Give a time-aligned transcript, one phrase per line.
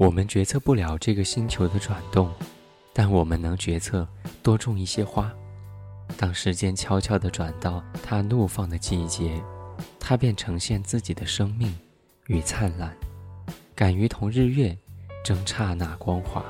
[0.00, 2.32] 我们决策不了这个星球的转动，
[2.90, 4.08] 但我们能决策
[4.42, 5.30] 多种一些花。
[6.16, 9.38] 当时间悄悄地转到它怒放的季节，
[9.98, 11.78] 它便呈现自己的生命
[12.28, 12.96] 与灿烂，
[13.74, 14.74] 敢于同日月
[15.22, 16.42] 争刹那光华。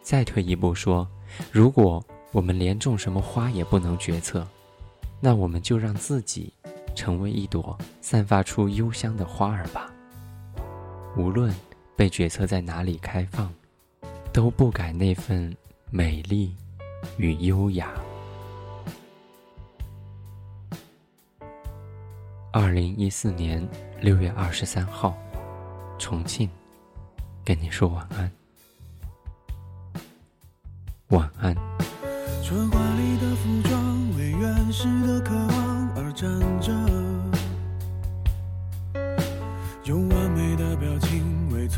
[0.00, 1.08] 再退一步说，
[1.50, 2.00] 如果
[2.30, 4.46] 我们连种什么花也不能决策，
[5.18, 6.52] 那我们就让自己
[6.94, 9.90] 成为一朵散发出幽香的花儿吧。
[11.16, 11.52] 无论
[11.98, 13.52] 被决策在哪里开放，
[14.32, 15.52] 都不改那份
[15.90, 16.54] 美丽
[17.16, 17.90] 与优雅。
[22.52, 23.68] 二零一四年
[24.00, 25.18] 六月二十三号，
[25.98, 26.48] 重庆，
[27.44, 28.30] 跟你说晚安，
[31.08, 31.52] 晚安。
[32.44, 36.30] 春华里的服装为原始的渴望而站
[36.60, 36.72] 着，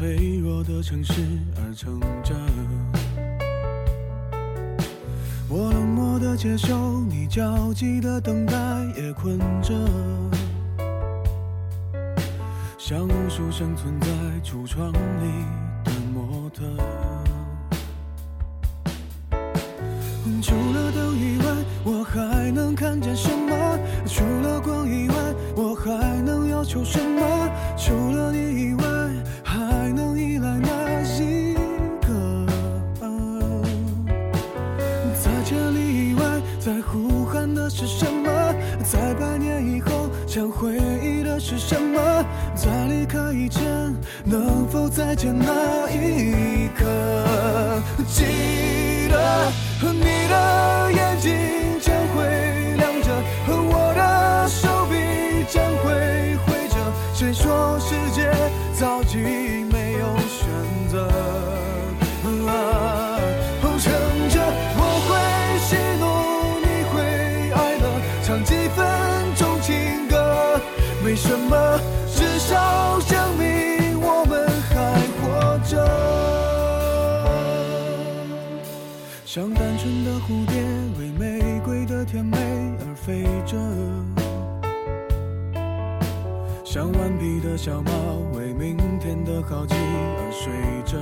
[0.00, 1.12] 脆弱的城市
[1.56, 2.34] 而撑着。
[5.46, 8.54] 我冷漠的接受你焦急的等待，
[8.96, 9.74] 也困着。
[12.78, 14.08] 像无数生存在
[14.42, 15.44] 橱窗里
[15.84, 16.64] 的模特，
[20.40, 21.44] 除了灯以外，
[21.84, 23.78] 我还能看见什么？
[24.06, 25.14] 除了光以外，
[25.54, 27.50] 我还能要求什么？
[27.76, 28.89] 除了你以外，
[40.80, 42.24] 想回忆的是什么？
[42.54, 43.62] 在离开以前，
[44.24, 47.82] 能否再见那一刻？
[48.08, 50.89] 记得和你的
[71.04, 71.80] 没什么。
[72.12, 74.74] 至少证明我们还
[75.20, 75.72] 活着，
[79.24, 80.60] 像单纯的蝴蝶
[80.98, 82.36] 为玫瑰的甜美
[82.80, 83.56] 而飞着，
[86.64, 87.90] 像顽皮的小猫
[88.34, 90.52] 为明天的好奇而睡
[90.84, 90.98] 着。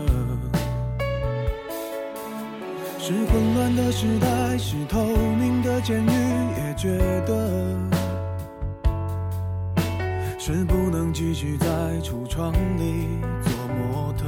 [2.98, 6.10] 是混乱的时代，是透明的监狱，
[6.58, 8.07] 也觉得。
[10.50, 11.66] 是不能继续在
[12.02, 13.06] 橱窗里
[13.44, 14.24] 做模特。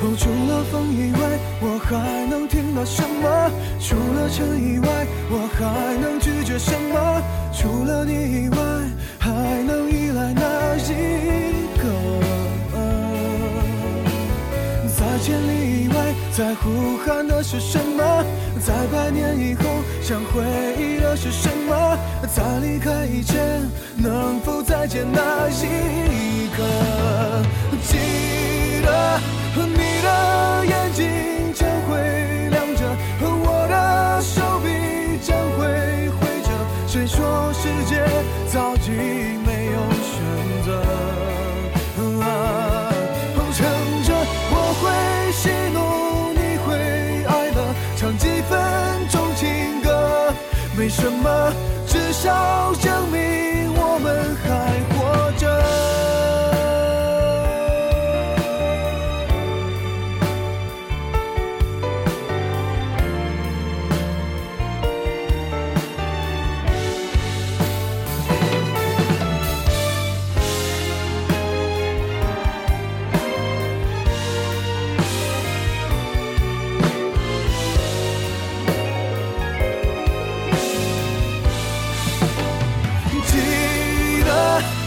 [0.00, 1.18] 哦，除了风以外，
[1.60, 3.50] 我还能听到什么？
[3.80, 4.86] 除了尘以外，
[5.28, 7.20] 我还能拒绝什么？
[7.52, 8.56] 除了你以外，
[9.18, 9.32] 还
[9.64, 11.61] 能依赖哪一
[16.34, 18.24] 在呼喊的是什么？
[18.58, 19.62] 在百年以后，
[20.00, 20.42] 想回
[20.78, 21.98] 忆的是什么？
[22.34, 26.62] 在离开以前，能否再见那一刻？
[27.82, 27.98] 记
[28.82, 29.20] 得
[29.56, 31.31] 你的眼睛
[50.92, 51.52] 什么。
[51.86, 53.21] 至少证明。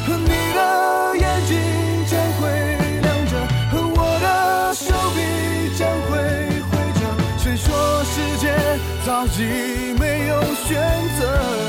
[0.06, 0.60] 和你的
[1.18, 1.52] 眼睛
[2.06, 2.48] 将会
[3.02, 3.34] 亮着，
[3.72, 4.26] 和我的
[4.74, 5.18] 手臂
[5.78, 6.12] 将会
[6.70, 7.02] 挥着，
[7.38, 7.68] 谁说
[8.04, 8.46] 世界
[9.06, 10.32] 早已没有
[10.68, 10.70] 选
[11.20, 11.65] 择？